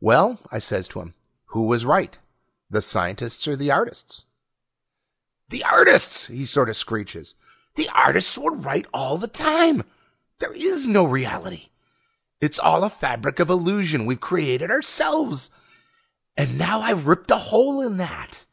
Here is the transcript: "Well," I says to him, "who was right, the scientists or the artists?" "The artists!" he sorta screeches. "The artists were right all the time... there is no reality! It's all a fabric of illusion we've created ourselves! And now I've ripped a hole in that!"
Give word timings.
"Well," 0.00 0.40
I 0.50 0.58
says 0.58 0.88
to 0.88 1.00
him, 1.02 1.12
"who 1.48 1.64
was 1.66 1.84
right, 1.84 2.18
the 2.70 2.80
scientists 2.80 3.46
or 3.46 3.56
the 3.56 3.70
artists?" 3.70 4.24
"The 5.50 5.62
artists!" 5.64 6.24
he 6.24 6.46
sorta 6.46 6.72
screeches. 6.72 7.34
"The 7.74 7.86
artists 7.90 8.38
were 8.38 8.54
right 8.54 8.86
all 8.94 9.18
the 9.18 9.28
time... 9.28 9.84
there 10.38 10.54
is 10.54 10.88
no 10.88 11.04
reality! 11.04 11.68
It's 12.40 12.58
all 12.58 12.84
a 12.84 12.88
fabric 12.88 13.38
of 13.38 13.50
illusion 13.50 14.06
we've 14.06 14.18
created 14.18 14.70
ourselves! 14.70 15.50
And 16.38 16.56
now 16.56 16.80
I've 16.80 17.06
ripped 17.06 17.30
a 17.30 17.36
hole 17.36 17.82
in 17.82 17.98
that!" 17.98 18.46